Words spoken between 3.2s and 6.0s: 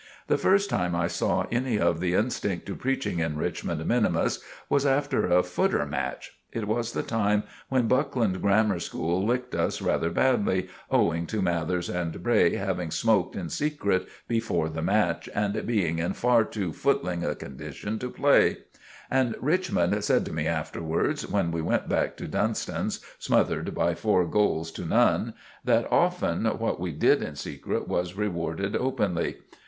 Richmond minimus was after a footer